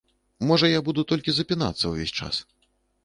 [0.51, 2.35] Можа, я буду толькі запінацца ўвесь час?